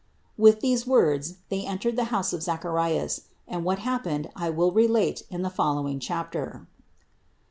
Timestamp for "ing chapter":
5.87-6.65